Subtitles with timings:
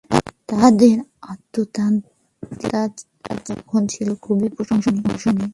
[0.49, 0.95] তাঁহাদের
[1.31, 2.81] আধ্যাত্মিকতা
[3.47, 5.03] তখন ছিল খুবই প্রশংসনীয়।